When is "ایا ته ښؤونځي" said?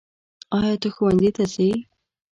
0.57-1.29